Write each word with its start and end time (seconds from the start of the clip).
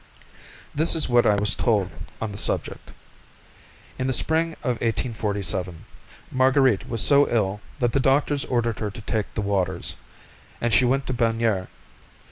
This 0.73 0.95
is 0.95 1.07
what 1.07 1.27
I 1.27 1.35
was 1.35 1.53
told 1.55 1.91
on 2.19 2.31
the 2.31 2.37
subject. 2.39 2.91
In 3.99 4.07
the 4.07 4.13
spring 4.13 4.53
of 4.63 4.81
1847 4.81 5.85
Marguerite 6.31 6.89
was 6.89 7.03
so 7.03 7.29
ill 7.29 7.61
that 7.77 7.91
the 7.91 7.99
doctors 7.99 8.43
ordered 8.45 8.79
her 8.79 8.89
to 8.89 9.01
take 9.01 9.31
the 9.35 9.41
waters, 9.43 9.97
and 10.59 10.73
she 10.73 10.85
went 10.85 11.05
to 11.05 11.13
Bagnères. 11.13 11.67